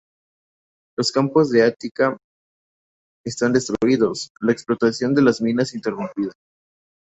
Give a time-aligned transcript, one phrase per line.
[0.97, 2.17] Los campos del Ática
[3.23, 6.31] están destruidos, la explotación de las minas interrumpida.